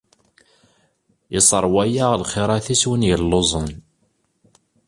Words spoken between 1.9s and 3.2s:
s lxirat-is win